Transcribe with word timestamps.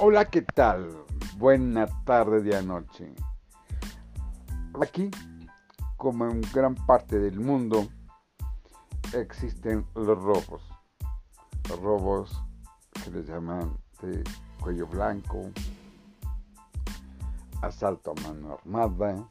Hola, 0.00 0.26
¿qué 0.26 0.42
tal? 0.42 0.96
Buena 1.38 1.88
tarde, 2.04 2.40
de 2.40 2.56
anoche. 2.56 3.12
Aquí, 4.80 5.10
como 5.96 6.24
en 6.26 6.40
gran 6.54 6.76
parte 6.76 7.18
del 7.18 7.40
mundo, 7.40 7.88
existen 9.12 9.84
los 9.96 10.22
robos. 10.22 10.62
Los 11.68 11.80
robos 11.80 12.44
que 13.02 13.10
les 13.10 13.26
llaman 13.26 13.76
de 14.00 14.22
cuello 14.60 14.86
blanco, 14.86 15.50
asalto 17.60 18.12
a 18.12 18.28
mano 18.28 18.54
armada, 18.54 19.28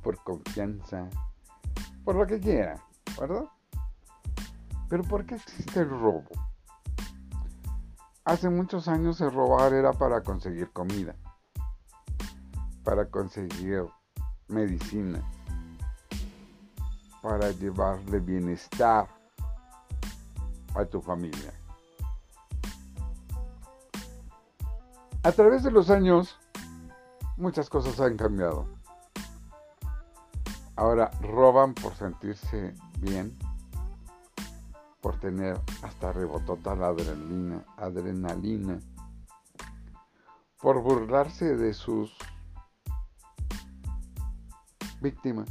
por 0.00 0.22
confianza, 0.22 1.10
por 2.04 2.14
lo 2.14 2.24
que 2.24 2.38
quiera, 2.38 2.80
¿verdad? 3.18 3.46
Pero 4.88 5.02
¿por 5.02 5.26
qué 5.26 5.34
existe 5.34 5.80
el 5.80 5.90
robo? 5.90 6.45
Hace 8.26 8.50
muchos 8.50 8.88
años 8.88 9.20
el 9.20 9.32
robar 9.32 9.72
era 9.72 9.92
para 9.92 10.20
conseguir 10.20 10.72
comida, 10.72 11.14
para 12.82 13.08
conseguir 13.08 13.84
medicina, 14.48 15.22
para 17.22 17.52
llevarle 17.52 18.18
bienestar 18.18 19.06
a 20.74 20.84
tu 20.86 21.00
familia. 21.00 21.54
A 25.22 25.30
través 25.30 25.62
de 25.62 25.70
los 25.70 25.88
años, 25.88 26.36
muchas 27.36 27.70
cosas 27.70 28.00
han 28.00 28.16
cambiado. 28.16 28.66
Ahora 30.74 31.12
roban 31.20 31.74
por 31.74 31.94
sentirse 31.94 32.74
bien, 32.98 33.38
por 35.00 35.18
tener 35.20 35.60
hasta 35.82 36.12
rebotota 36.12 36.74
la 36.74 36.88
adrenalina, 36.88 37.64
adrenalina, 37.76 38.80
por 40.60 40.82
burlarse 40.82 41.56
de 41.56 41.74
sus 41.74 42.16
víctimas, 45.00 45.48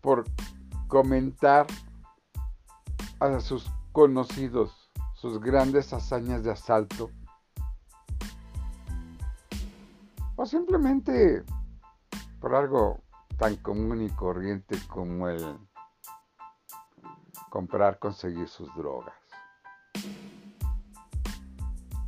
por 0.00 0.24
comentar 0.88 1.66
a 3.20 3.40
sus 3.40 3.70
conocidos 3.92 4.90
sus 5.14 5.38
grandes 5.40 5.92
hazañas 5.92 6.42
de 6.42 6.50
asalto, 6.50 7.10
o 10.34 10.44
simplemente 10.44 11.44
por 12.40 12.56
algo 12.56 13.00
tan 13.38 13.54
común 13.56 14.02
y 14.02 14.10
corriente 14.10 14.76
como 14.88 15.28
el 15.28 15.56
comprar, 17.52 17.98
conseguir 17.98 18.48
sus 18.48 18.74
drogas. 18.74 19.14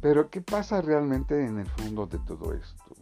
Pero 0.01 0.31
¿qué 0.31 0.41
pasa 0.41 0.81
realmente 0.81 1.45
en 1.45 1.59
el 1.59 1.67
fondo 1.67 2.07
de 2.07 2.19
todo 2.21 2.55
esto? 2.55 2.97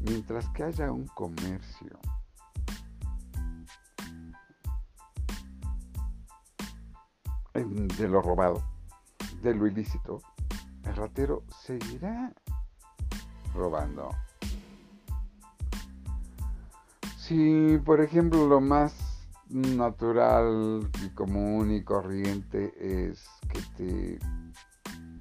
Mientras 0.00 0.48
que 0.54 0.64
haya 0.64 0.90
un 0.90 1.06
comercio 1.08 1.98
de 7.52 8.08
lo 8.08 8.22
robado, 8.22 8.62
de 9.42 9.54
lo 9.54 9.66
ilícito, 9.66 10.22
el 10.84 10.96
ratero 10.96 11.42
seguirá 11.62 12.32
robando. 13.54 14.08
Si, 17.18 17.78
por 17.84 18.00
ejemplo, 18.00 18.46
lo 18.46 18.62
más 18.62 19.01
natural 19.52 20.90
y 21.04 21.10
común 21.10 21.74
y 21.74 21.84
corriente 21.84 22.72
es 22.78 23.24
que 23.48 23.60
te 23.76 24.18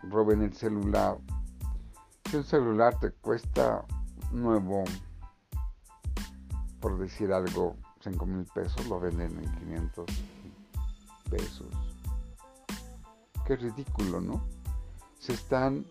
roben 0.10 0.42
el 0.42 0.54
celular. 0.54 1.18
Si 2.30 2.38
un 2.38 2.44
celular 2.44 2.98
te 3.00 3.12
cuesta 3.12 3.86
nuevo, 4.32 4.86
por 6.80 6.98
decir 6.98 7.34
algo, 7.34 7.76
5 8.02 8.26
mil 8.26 8.46
pesos, 8.46 8.88
lo 8.88 9.00
venden 9.00 9.38
en 9.38 9.52
500 9.60 10.06
pesos. 11.30 11.68
Qué 13.46 13.56
ridículo, 13.58 14.22
¿no? 14.22 14.42
Se 15.20 15.34
están 15.34 15.86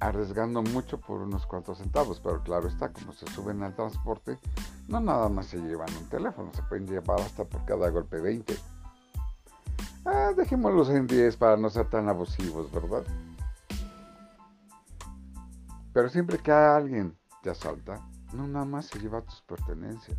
arriesgando 0.00 0.62
mucho 0.62 1.00
por 1.00 1.22
unos 1.22 1.46
cuantos 1.46 1.78
centavos, 1.78 2.20
pero 2.20 2.42
claro 2.42 2.68
está, 2.68 2.92
como 2.92 3.12
se 3.12 3.26
suben 3.28 3.62
al 3.62 3.74
transporte, 3.74 4.38
no 4.88 5.00
nada 5.00 5.28
más 5.28 5.46
se 5.46 5.58
llevan 5.58 5.88
un 5.96 6.08
teléfono, 6.08 6.50
se 6.54 6.62
pueden 6.62 6.86
llevar 6.86 7.20
hasta 7.20 7.44
por 7.44 7.64
cada 7.64 7.88
golpe 7.90 8.20
20. 8.20 8.56
Ah, 10.04 10.32
dejémoslos 10.36 10.88
en 10.90 11.06
10 11.06 11.36
para 11.36 11.56
no 11.56 11.68
ser 11.68 11.90
tan 11.90 12.08
abusivos, 12.08 12.70
¿verdad? 12.70 13.04
Pero 15.92 16.08
siempre 16.08 16.38
que 16.38 16.52
alguien 16.52 17.16
te 17.42 17.50
asalta, 17.50 18.06
no 18.32 18.46
nada 18.46 18.64
más 18.64 18.86
se 18.86 18.98
lleva 19.00 19.22
tus 19.22 19.42
pertenencias, 19.42 20.16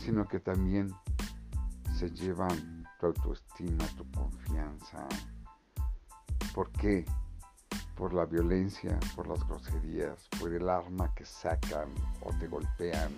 sino 0.00 0.26
que 0.26 0.40
también 0.40 0.92
se 1.94 2.10
llevan 2.10 2.84
tu 2.98 3.06
autoestima, 3.06 3.84
tu 3.96 4.10
confianza. 4.10 5.06
¿Por 6.54 6.70
qué? 6.72 7.04
Por 8.02 8.14
la 8.14 8.26
violencia, 8.26 8.98
por 9.14 9.28
las 9.28 9.46
groserías, 9.46 10.28
por 10.40 10.52
el 10.52 10.68
arma 10.68 11.14
que 11.14 11.24
sacan 11.24 11.88
o 12.22 12.36
te 12.36 12.48
golpean, 12.48 13.12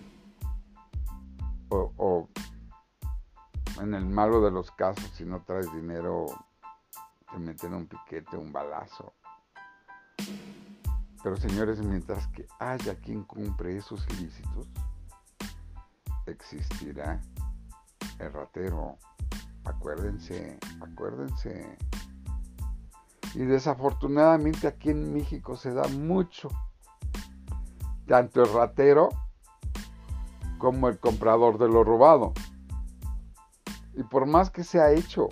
o, 1.70 2.28
en 3.80 3.94
el 3.94 4.04
malo 4.04 4.42
de 4.42 4.50
los 4.50 4.70
casos, 4.72 5.10
si 5.14 5.24
no 5.24 5.42
traes 5.42 5.72
dinero, 5.72 6.26
te 7.32 7.38
meten 7.38 7.72
un 7.72 7.86
piquete, 7.86 8.36
un 8.36 8.52
balazo. 8.52 9.14
Pero 11.22 11.34
señores, 11.38 11.80
mientras 11.80 12.26
que 12.26 12.46
haya 12.58 12.94
quien 12.96 13.22
cumpre 13.22 13.78
esos 13.78 14.06
ilícitos, 14.18 14.68
existirá 16.26 17.22
el 18.18 18.30
ratero. 18.34 18.98
Acuérdense, 19.64 20.58
acuérdense. 20.82 21.78
Y 23.34 23.40
desafortunadamente 23.40 24.66
aquí 24.68 24.90
en 24.90 25.12
México 25.12 25.56
se 25.56 25.72
da 25.72 25.88
mucho. 25.88 26.48
Tanto 28.06 28.42
el 28.42 28.52
ratero 28.52 29.08
como 30.58 30.88
el 30.88 30.98
comprador 30.98 31.58
de 31.58 31.68
lo 31.68 31.84
robado. 31.84 32.32
Y 33.94 34.02
por 34.02 34.26
más 34.26 34.50
que 34.50 34.64
se 34.64 34.80
ha 34.80 34.92
hecho, 34.92 35.28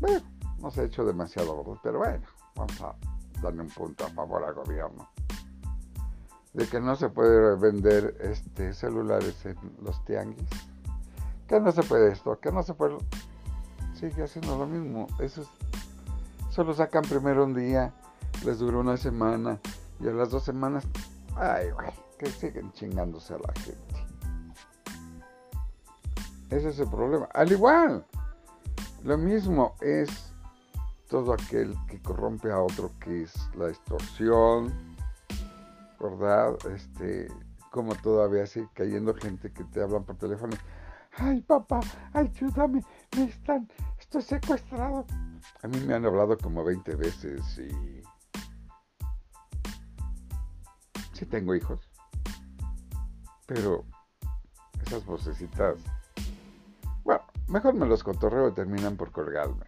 bueno, 0.00 0.20
no 0.58 0.70
se 0.70 0.82
ha 0.82 0.84
hecho 0.84 1.04
demasiado, 1.04 1.78
pero 1.82 1.98
bueno, 1.98 2.26
vamos 2.54 2.80
a 2.82 2.94
darle 3.40 3.62
un 3.62 3.68
punto 3.68 4.04
a 4.04 4.08
favor 4.08 4.44
al 4.44 4.54
gobierno. 4.54 5.08
De 6.52 6.66
que 6.66 6.80
no 6.80 6.96
se 6.96 7.08
puede 7.08 7.56
vender 7.56 8.16
este 8.20 8.72
celulares 8.74 9.44
en 9.44 9.56
los 9.82 10.04
tianguis. 10.04 10.48
Que 11.48 11.60
no 11.60 11.72
se 11.72 11.82
puede 11.82 12.12
esto, 12.12 12.38
que 12.38 12.52
no 12.52 12.62
se 12.62 12.74
puede. 12.74 12.96
Sigue 13.94 14.22
haciendo 14.22 14.56
lo 14.56 14.66
mismo. 14.66 15.06
Eso 15.18 15.42
es 15.42 15.48
Solo 16.54 16.72
sacan 16.72 17.02
primero 17.02 17.42
un 17.42 17.52
día, 17.52 17.92
les 18.44 18.60
dura 18.60 18.78
una 18.78 18.96
semana 18.96 19.58
y 19.98 20.06
a 20.06 20.12
las 20.12 20.30
dos 20.30 20.44
semanas, 20.44 20.86
ay, 21.34 21.68
güey, 21.72 21.90
que 22.16 22.26
siguen 22.26 22.70
chingándose 22.70 23.34
a 23.34 23.38
la 23.38 23.52
gente. 23.54 24.06
Ese 26.50 26.68
es 26.68 26.78
el 26.78 26.88
problema. 26.88 27.28
Al 27.34 27.50
igual, 27.50 28.06
lo 29.02 29.18
mismo 29.18 29.74
es 29.80 30.32
todo 31.08 31.32
aquel 31.32 31.74
que 31.88 32.00
corrompe 32.00 32.52
a 32.52 32.60
otro, 32.60 32.92
que 33.00 33.24
es 33.24 33.34
la 33.56 33.70
extorsión, 33.70 34.72
¿verdad? 35.98 36.56
Este, 36.72 37.32
como 37.72 37.96
todavía 37.96 38.46
sigue 38.46 38.68
cayendo 38.74 39.12
gente 39.12 39.52
que 39.52 39.64
te 39.64 39.82
hablan 39.82 40.04
por 40.04 40.18
teléfono. 40.18 40.56
Ay, 41.16 41.40
papá, 41.40 41.80
ayúdame, 42.12 42.84
me 43.16 43.24
están, 43.24 43.68
estoy 43.98 44.22
secuestrado. 44.22 45.04
A 45.62 45.68
mí 45.68 45.78
me 45.80 45.94
han 45.94 46.04
hablado 46.04 46.36
como 46.38 46.64
20 46.64 46.94
veces 46.96 47.58
y... 47.58 48.02
Sí 51.12 51.26
tengo 51.26 51.54
hijos, 51.54 51.88
pero 53.46 53.84
esas 54.84 55.04
vocecitas... 55.06 55.76
Bueno, 57.04 57.22
mejor 57.48 57.74
me 57.74 57.86
los 57.86 58.02
cotorreo 58.02 58.48
y 58.48 58.52
terminan 58.52 58.96
por 58.96 59.12
colgarme. 59.12 59.66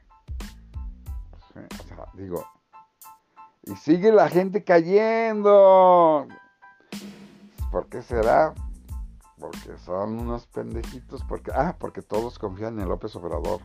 O 1.54 1.88
sea, 1.88 2.06
digo... 2.14 2.44
Y 3.66 3.74
sigue 3.74 4.12
la 4.12 4.28
gente 4.28 4.62
cayendo. 4.62 6.28
¿Por 7.72 7.88
qué 7.88 8.00
será? 8.00 8.54
Porque 9.38 9.76
son 9.84 10.20
unos 10.20 10.46
pendejitos. 10.46 11.24
Porque, 11.24 11.50
ah, 11.52 11.74
porque 11.78 12.00
todos 12.00 12.38
confían 12.38 12.78
en 12.78 12.88
López 12.88 13.16
Obrador. 13.16 13.60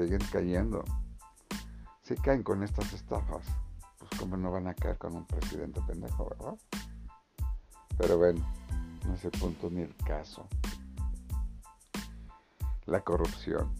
Siguen 0.00 0.20
cayendo. 0.32 0.82
Si 2.02 2.14
caen 2.16 2.42
con 2.42 2.62
estas 2.62 2.90
estafas, 2.92 3.46
pues 3.98 4.10
como 4.18 4.36
no 4.36 4.50
van 4.50 4.66
a 4.66 4.74
caer 4.74 4.96
con 4.96 5.14
un 5.14 5.26
presidente 5.26 5.80
pendejo, 5.86 6.30
¿verdad? 6.30 6.58
Pero 7.98 8.16
bueno, 8.16 8.40
no 9.06 9.14
es 9.14 9.24
el 9.26 9.30
punto 9.32 9.68
ni 9.70 9.82
el 9.82 9.94
caso. 9.96 10.48
la 12.86 13.02
corrupción. 13.02 13.72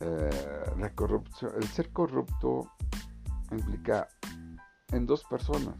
Eh, 0.00 0.72
la 0.78 0.90
corrupción, 0.94 1.52
el 1.56 1.68
ser 1.68 1.92
corrupto 1.92 2.70
implica 3.50 4.08
en 4.92 5.06
dos 5.06 5.24
personas, 5.24 5.74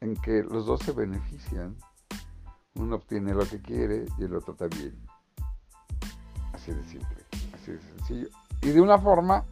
en 0.00 0.16
que 0.16 0.42
los 0.42 0.66
dos 0.66 0.80
se 0.80 0.92
benefician, 0.92 1.76
uno 2.74 2.96
obtiene 2.96 3.34
lo 3.34 3.46
que 3.46 3.60
quiere 3.60 4.06
y 4.18 4.24
el 4.24 4.34
otro 4.34 4.54
también. 4.54 5.11
Así 6.62 6.70
de 6.70 6.84
simple, 6.84 7.16
así 7.54 7.72
de 7.72 7.80
sencillo. 7.80 8.28
Y 8.60 8.68
de 8.68 8.80
una 8.80 8.96
forma 8.96 9.44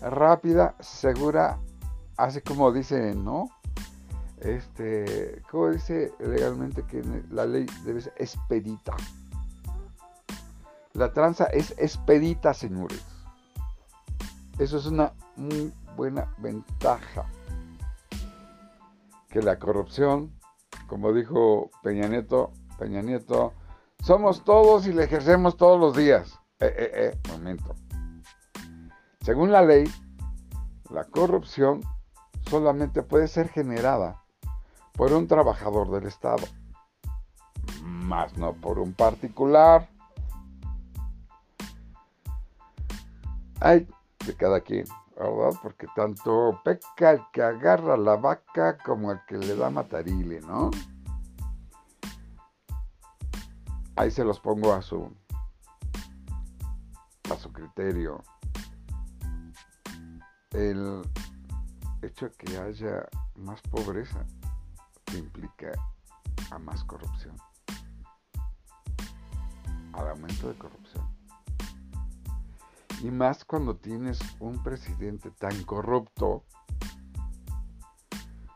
rápida, 0.00 0.76
segura, 0.78 1.58
así 2.16 2.42
como 2.42 2.70
dice, 2.70 3.12
¿no? 3.16 3.48
Este, 4.38 5.42
como 5.50 5.70
dice 5.70 6.12
legalmente 6.20 6.84
que 6.84 7.02
la 7.32 7.44
ley 7.44 7.66
debe 7.84 8.02
ser 8.02 8.12
expedita. 8.18 8.94
La 10.92 11.12
tranza 11.12 11.46
es 11.46 11.74
expedita, 11.76 12.54
señores. 12.54 13.04
Eso 14.60 14.78
es 14.78 14.86
una 14.86 15.12
muy 15.34 15.72
buena 15.96 16.32
ventaja. 16.38 17.26
Que 19.28 19.42
la 19.42 19.58
corrupción, 19.58 20.30
como 20.86 21.12
dijo 21.12 21.72
Peña 21.82 22.06
Nieto, 22.06 22.52
Peña 22.78 23.02
Nieto, 23.02 23.52
somos 24.04 24.44
todos 24.44 24.86
y 24.86 24.92
la 24.92 25.02
ejercemos 25.02 25.56
todos 25.56 25.80
los 25.80 25.96
días. 25.96 26.38
Eh, 26.60 26.66
eh, 26.66 26.90
eh, 26.94 27.28
momento. 27.30 27.74
Según 29.20 29.50
la 29.50 29.62
ley, 29.62 29.90
la 30.90 31.04
corrupción 31.04 31.80
solamente 32.48 33.02
puede 33.02 33.26
ser 33.26 33.48
generada 33.48 34.22
por 34.92 35.12
un 35.12 35.26
trabajador 35.26 35.90
del 35.90 36.06
Estado, 36.06 36.46
más 37.82 38.36
no 38.38 38.52
por 38.52 38.78
un 38.78 38.92
particular. 38.92 39.88
Hay 43.60 43.88
de 44.24 44.36
cada 44.36 44.60
quien, 44.60 44.86
¿verdad? 45.16 45.58
Porque 45.60 45.88
tanto 45.96 46.60
peca 46.62 47.10
el 47.10 47.20
que 47.32 47.42
agarra 47.42 47.96
la 47.96 48.14
vaca 48.14 48.78
como 48.78 49.10
el 49.10 49.18
que 49.26 49.38
le 49.38 49.56
da 49.56 49.70
matarile, 49.70 50.40
¿no? 50.42 50.70
Ahí 53.96 54.10
se 54.12 54.24
los 54.24 54.38
pongo 54.38 54.72
a 54.72 54.82
su 54.82 55.10
El 60.52 61.02
hecho 62.02 62.26
de 62.26 62.32
que 62.32 62.58
haya 62.58 63.08
más 63.36 63.60
pobreza 63.62 64.24
implica 65.16 65.72
a 66.50 66.58
más 66.58 66.84
corrupción, 66.84 67.36
al 69.92 70.08
aumento 70.08 70.48
de 70.48 70.58
corrupción. 70.58 71.04
Y 73.02 73.10
más 73.10 73.44
cuando 73.44 73.76
tienes 73.76 74.20
un 74.38 74.62
presidente 74.62 75.32
tan 75.32 75.64
corrupto 75.64 76.44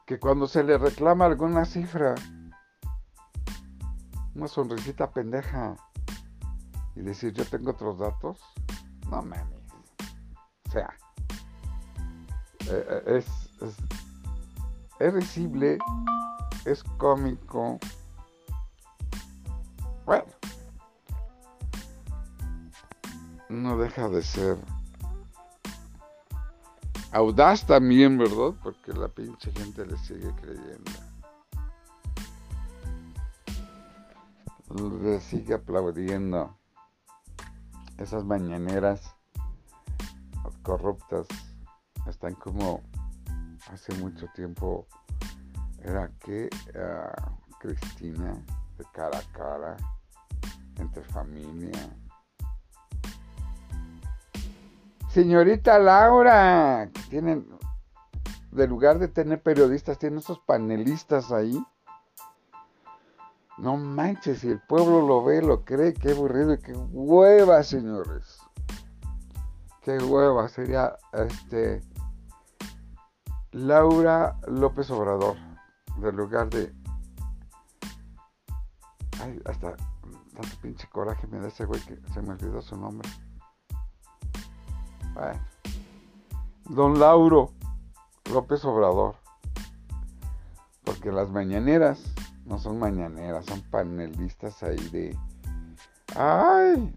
que 0.06 0.20
cuando 0.20 0.46
se 0.46 0.62
le 0.62 0.78
reclama 0.78 1.26
alguna 1.26 1.64
cifra, 1.64 2.14
una 4.34 4.46
sonrisita 4.46 5.10
pendeja 5.10 5.76
y 6.94 7.02
decir 7.02 7.32
yo 7.32 7.44
tengo 7.44 7.72
otros 7.72 7.98
datos, 7.98 8.38
no 9.10 9.22
mames. 9.22 9.44
O 10.68 10.70
sea, 10.70 10.94
eh, 12.66 12.86
eh, 12.88 13.02
es, 13.06 13.26
es, 13.62 13.76
es 15.00 15.14
risible 15.14 15.78
es 16.64 16.82
cómico. 16.98 17.78
Bueno, 20.04 20.26
no 23.48 23.78
deja 23.78 24.08
de 24.08 24.22
ser 24.22 24.58
audaz 27.12 27.66
también, 27.66 28.18
¿verdad? 28.18 28.52
Porque 28.62 28.92
la 28.92 29.08
pinche 29.08 29.50
gente 29.52 29.86
le 29.86 29.96
sigue 29.98 30.30
creyendo. 30.40 30.92
Le 35.02 35.20
sigue 35.20 35.54
aplaudiendo 35.54 36.57
esas 37.98 38.24
mañaneras 38.24 39.14
corruptas. 40.62 41.26
Están 42.06 42.34
como 42.34 42.82
hace 43.70 43.94
mucho 43.94 44.26
tiempo 44.34 44.86
era 45.82 46.10
que 46.20 46.48
ah, 46.74 47.32
Cristina 47.60 48.34
de 48.76 48.84
cara 48.92 49.18
a 49.18 49.32
cara, 49.32 49.76
entre 50.76 51.02
familia. 51.02 51.72
Señorita 55.10 55.78
Laura, 55.78 56.90
tienen, 57.10 57.48
de 58.52 58.68
lugar 58.68 58.98
de 58.98 59.08
tener 59.08 59.42
periodistas, 59.42 59.98
tienen 59.98 60.20
esos 60.20 60.38
panelistas 60.40 61.32
ahí. 61.32 61.60
No 63.58 63.76
manches, 63.76 64.40
si 64.40 64.48
el 64.48 64.60
pueblo 64.60 65.06
lo 65.06 65.24
ve, 65.24 65.42
lo 65.42 65.64
cree, 65.64 65.92
qué 65.92 66.12
aburrido 66.12 66.54
y 66.54 66.58
qué 66.58 66.72
hueva, 66.72 67.62
señores. 67.64 68.38
Qué 69.82 69.98
hueva 69.98 70.48
sería 70.48 70.96
este 71.12 71.82
Laura 73.50 74.38
López 74.46 74.90
Obrador 74.90 75.36
del 75.96 76.14
lugar 76.14 76.48
de. 76.50 76.72
Ay, 79.20 79.40
hasta 79.44 79.74
tanto 79.74 80.56
pinche 80.62 80.88
coraje 80.90 81.26
me 81.26 81.40
da 81.40 81.48
ese 81.48 81.64
güey 81.64 81.80
que 81.80 81.98
se 82.12 82.22
me 82.22 82.30
olvidó 82.30 82.62
su 82.62 82.76
nombre. 82.76 83.08
Bueno. 85.14 85.40
Don 86.66 87.00
Lauro 87.00 87.50
López 88.32 88.64
Obrador. 88.64 89.16
Porque 90.84 91.10
las 91.10 91.30
mañaneras 91.30 92.14
no 92.48 92.58
son 92.58 92.78
mañaneras, 92.78 93.44
son 93.46 93.60
panelistas 93.70 94.62
ahí 94.62 94.88
de. 94.88 95.16
¡Ay! 96.16 96.96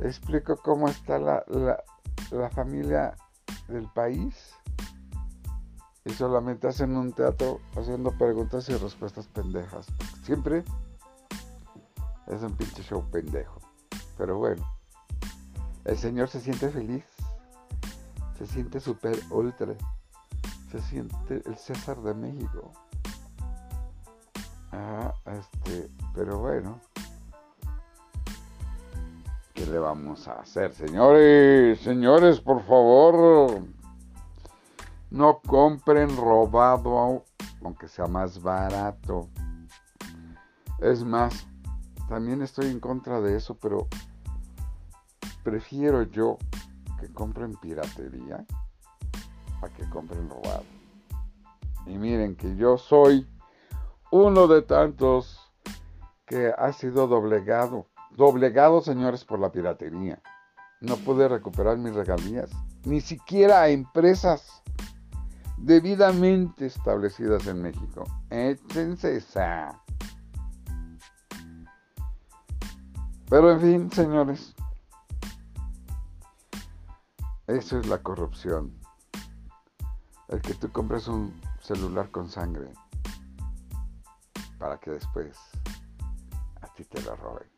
Explico 0.00 0.56
cómo 0.56 0.88
está 0.88 1.18
la, 1.18 1.44
la, 1.48 1.82
la 2.32 2.50
familia 2.50 3.14
del 3.68 3.88
país 3.92 4.34
y 6.04 6.10
solamente 6.10 6.68
hacen 6.68 6.96
un 6.96 7.12
teatro 7.12 7.60
haciendo 7.76 8.12
preguntas 8.12 8.68
y 8.68 8.76
respuestas 8.76 9.26
pendejas. 9.28 9.86
Siempre 10.22 10.64
es 12.26 12.42
un 12.42 12.56
pinche 12.56 12.82
show 12.82 13.04
pendejo. 13.10 13.60
Pero 14.18 14.38
bueno, 14.38 14.64
el 15.84 15.96
señor 15.96 16.28
se 16.28 16.40
siente 16.40 16.68
feliz, 16.68 17.04
se 18.38 18.46
siente 18.46 18.80
super 18.80 19.18
ultra, 19.30 19.74
se 20.70 20.80
siente 20.82 21.42
el 21.44 21.56
César 21.56 22.00
de 22.02 22.14
México. 22.14 22.72
Ah, 24.78 25.14
este, 25.24 25.88
pero 26.14 26.38
bueno. 26.38 26.78
¿Qué 29.54 29.64
le 29.64 29.78
vamos 29.78 30.28
a 30.28 30.40
hacer, 30.40 30.74
señores? 30.74 31.80
Señores, 31.80 32.40
por 32.40 32.62
favor. 32.62 33.62
No 35.10 35.40
compren 35.40 36.14
robado, 36.14 37.24
aunque 37.64 37.88
sea 37.88 38.06
más 38.06 38.42
barato. 38.42 39.30
Es 40.80 41.02
más, 41.02 41.46
también 42.10 42.42
estoy 42.42 42.66
en 42.66 42.80
contra 42.80 43.22
de 43.22 43.34
eso, 43.34 43.54
pero 43.54 43.88
prefiero 45.42 46.02
yo 46.02 46.36
que 47.00 47.10
compren 47.14 47.56
piratería 47.56 48.44
a 49.62 49.68
que 49.70 49.88
compren 49.88 50.28
robado. 50.28 50.64
Y 51.86 51.96
miren 51.96 52.36
que 52.36 52.54
yo 52.56 52.76
soy 52.76 53.26
uno 54.10 54.46
de 54.46 54.62
tantos 54.62 55.40
que 56.26 56.52
ha 56.56 56.72
sido 56.72 57.06
doblegado. 57.06 57.86
Doblegado, 58.10 58.80
señores, 58.80 59.24
por 59.24 59.38
la 59.38 59.52
piratería. 59.52 60.20
No 60.80 60.96
pude 60.96 61.28
recuperar 61.28 61.78
mis 61.78 61.94
regalías. 61.94 62.50
Ni 62.84 63.00
siquiera 63.00 63.62
a 63.62 63.68
empresas 63.68 64.62
debidamente 65.56 66.66
establecidas 66.66 67.46
en 67.46 67.62
México. 67.62 68.04
Échense 68.30 69.16
esa. 69.16 69.82
Pero 73.28 73.50
en 73.50 73.60
fin, 73.60 73.90
señores, 73.90 74.54
eso 77.48 77.80
es 77.80 77.86
la 77.86 77.98
corrupción. 77.98 78.72
El 80.28 80.40
que 80.40 80.54
tú 80.54 80.70
compres 80.70 81.08
un 81.08 81.40
celular 81.60 82.10
con 82.10 82.28
sangre 82.28 82.70
para 84.58 84.78
que 84.78 84.92
después 84.92 85.38
a 86.62 86.66
ti 86.74 86.84
te 86.84 87.02
lo 87.02 87.14
roben. 87.16 87.48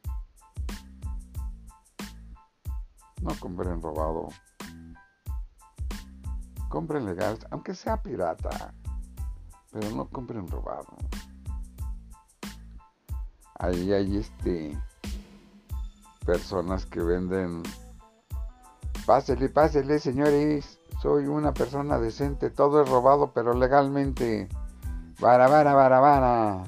No 3.22 3.34
compren 3.40 3.82
robado 3.82 4.28
compren 6.68 7.06
legal, 7.06 7.38
aunque 7.50 7.74
sea 7.74 8.02
pirata, 8.02 8.72
pero 9.72 9.90
no 9.90 10.08
compren 10.08 10.46
robado. 10.48 10.96
Ahí 13.58 13.92
hay 13.92 14.18
este 14.18 14.78
personas 16.24 16.86
que 16.86 17.00
venden. 17.00 17.62
Pásele, 19.06 19.48
pásele, 19.48 19.98
señores. 19.98 20.78
Soy 21.02 21.26
una 21.26 21.54
persona 21.54 21.98
decente. 21.98 22.50
Todo 22.50 22.82
es 22.82 22.88
robado, 22.88 23.32
pero 23.32 23.54
legalmente. 23.54 24.48
Vara, 25.20 25.48
vara, 25.48 25.74
vara, 25.74 25.98
vara. 25.98 26.64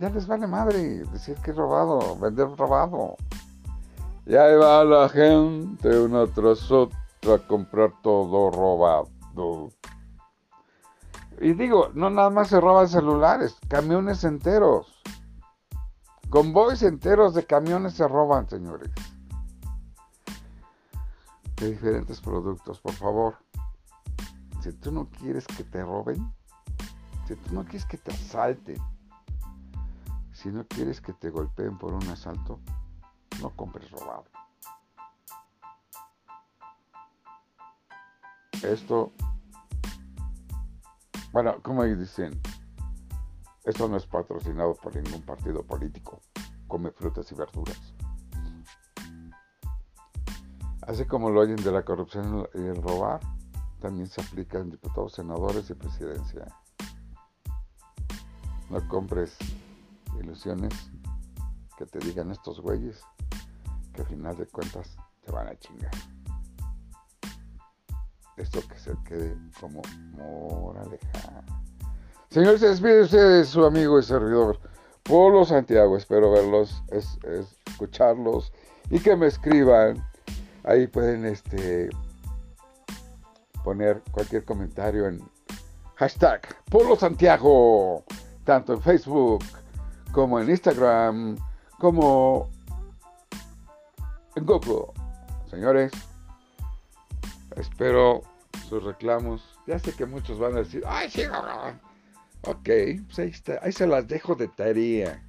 Ya 0.00 0.08
les 0.08 0.26
vale 0.26 0.46
madre 0.46 1.04
decir 1.12 1.36
que 1.44 1.50
es 1.50 1.56
robado, 1.58 2.16
vender 2.16 2.48
robado. 2.56 3.16
Y 4.24 4.34
ahí 4.34 4.56
va 4.56 4.82
la 4.82 5.10
gente 5.10 6.00
una 6.00 6.26
tras 6.26 6.70
otra 6.70 6.98
a 7.34 7.38
comprar 7.46 7.92
todo 8.02 8.50
robado. 8.50 9.68
Y 11.38 11.52
digo, 11.52 11.90
no 11.92 12.08
nada 12.08 12.30
más 12.30 12.48
se 12.48 12.58
roban 12.58 12.88
celulares, 12.88 13.58
camiones 13.68 14.24
enteros. 14.24 15.02
Convoys 16.30 16.82
enteros 16.82 17.34
de 17.34 17.44
camiones 17.44 17.92
se 17.92 18.08
roban, 18.08 18.48
señores. 18.48 18.90
De 21.56 21.72
diferentes 21.72 22.22
productos, 22.22 22.80
por 22.80 22.94
favor. 22.94 23.34
Si 24.62 24.72
tú 24.72 24.92
no 24.92 25.10
quieres 25.10 25.46
que 25.46 25.62
te 25.62 25.82
roben, 25.82 26.32
si 27.28 27.34
tú 27.34 27.54
no 27.54 27.64
quieres 27.64 27.84
que 27.84 27.98
te 27.98 28.12
asalten, 28.12 28.78
si 30.40 30.48
no 30.48 30.66
quieres 30.66 31.02
que 31.02 31.12
te 31.12 31.28
golpeen 31.28 31.76
por 31.76 31.92
un 31.92 32.08
asalto, 32.08 32.60
no 33.42 33.50
compres 33.50 33.90
robado. 33.90 34.24
Esto, 38.62 39.12
bueno, 41.30 41.60
como 41.62 41.84
dicen, 41.84 42.40
esto 43.64 43.86
no 43.86 43.98
es 43.98 44.06
patrocinado 44.06 44.74
por 44.76 44.96
ningún 44.96 45.20
partido 45.20 45.62
político. 45.62 46.22
Come 46.66 46.90
frutas 46.90 47.30
y 47.32 47.34
verduras. 47.34 47.94
Así 50.80 51.04
como 51.04 51.28
lo 51.28 51.40
oyen 51.40 51.56
de 51.56 51.70
la 51.70 51.84
corrupción 51.84 52.48
y 52.54 52.62
el 52.62 52.82
robar, 52.82 53.20
también 53.78 54.06
se 54.06 54.22
aplica 54.22 54.58
en 54.58 54.70
diputados, 54.70 55.12
senadores 55.12 55.68
y 55.68 55.74
presidencia. 55.74 56.46
No 58.70 58.88
compres 58.88 59.36
ilusiones 60.20 60.72
que 61.76 61.86
te 61.86 61.98
digan 61.98 62.30
estos 62.30 62.60
güeyes 62.60 63.00
que 63.94 64.02
al 64.02 64.08
final 64.08 64.36
de 64.36 64.46
cuentas 64.46 64.96
te 65.24 65.32
van 65.32 65.48
a 65.48 65.58
chingar. 65.58 65.90
Esto 68.36 68.60
que 68.68 68.78
se 68.78 68.92
quede 69.04 69.36
como 69.60 69.82
moraleja. 70.12 71.44
Señor, 72.30 72.58
se 72.58 72.68
despide 72.68 73.02
usted 73.02 73.44
su 73.44 73.64
amigo 73.64 73.98
y 73.98 74.02
servidor 74.02 74.60
Polo 75.02 75.44
Santiago. 75.44 75.96
Espero 75.96 76.30
verlos, 76.30 76.82
es, 76.88 77.18
escucharlos 77.68 78.52
y 78.90 79.00
que 79.00 79.16
me 79.16 79.26
escriban. 79.26 80.06
Ahí 80.64 80.86
pueden 80.86 81.24
este, 81.24 81.90
poner 83.64 84.02
cualquier 84.12 84.44
comentario 84.44 85.06
en 85.06 85.20
hashtag 85.96 86.42
Polo 86.70 86.96
Santiago, 86.96 88.04
tanto 88.44 88.74
en 88.74 88.82
Facebook 88.82 89.44
como 90.12 90.40
en 90.40 90.50
Instagram, 90.50 91.36
como 91.78 92.50
en 94.36 94.44
GoPro. 94.44 94.92
Señores, 95.50 95.92
espero 97.56 98.22
sus 98.68 98.82
reclamos. 98.82 99.42
Ya 99.66 99.78
sé 99.78 99.92
que 99.92 100.06
muchos 100.06 100.38
van 100.38 100.54
a 100.54 100.60
decir, 100.60 100.82
ay, 100.86 101.10
sí, 101.10 101.22
Ok, 102.46 102.68
pues 103.06 103.18
ahí, 103.18 103.28
está, 103.28 103.58
ahí 103.62 103.72
se 103.72 103.86
las 103.86 104.08
dejo 104.08 104.34
de 104.34 104.48
tarea. 104.48 105.22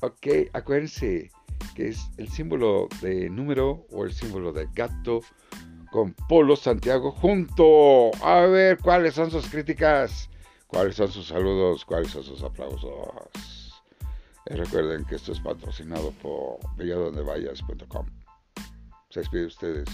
Ok, 0.00 0.26
acuérdense 0.52 1.30
que 1.74 1.88
es 1.88 2.10
el 2.16 2.28
símbolo 2.28 2.88
de 3.00 3.30
número 3.30 3.86
o 3.92 4.04
el 4.04 4.12
símbolo 4.12 4.52
de 4.52 4.68
gato 4.74 5.20
con 5.90 6.12
Polo 6.28 6.56
Santiago 6.56 7.12
junto. 7.12 8.10
A 8.22 8.40
ver 8.40 8.78
cuáles 8.78 9.14
son 9.14 9.30
sus 9.30 9.48
críticas, 9.48 10.28
cuáles 10.66 10.96
son 10.96 11.10
sus 11.10 11.28
saludos, 11.28 11.84
cuáles 11.84 12.10
son 12.10 12.24
sus 12.24 12.42
aplausos. 12.42 13.63
Y 14.46 14.54
recuerden 14.54 15.04
que 15.06 15.14
esto 15.14 15.32
es 15.32 15.40
patrocinado 15.40 16.10
por 16.22 16.58
villadondevayas.com. 16.76 18.06
Se 19.08 19.20
despide 19.20 19.46
ustedes, 19.46 19.88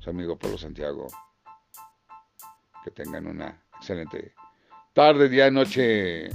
su 0.00 0.10
amigo 0.10 0.38
Polo 0.38 0.58
Santiago. 0.58 1.06
Que 2.82 2.90
tengan 2.90 3.26
una 3.26 3.62
excelente 3.76 4.34
tarde, 4.92 5.28
día, 5.28 5.50
noche. 5.50 6.30